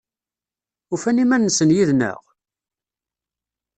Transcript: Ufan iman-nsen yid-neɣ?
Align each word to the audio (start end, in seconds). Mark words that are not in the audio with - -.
Ufan 0.93 1.21
iman-nsen 1.23 1.73
yid-neɣ? 1.75 2.19